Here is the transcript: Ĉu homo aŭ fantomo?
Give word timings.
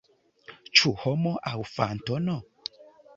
Ĉu 0.79 0.91
homo 1.03 1.33
aŭ 1.51 1.59
fantomo? 1.73 2.39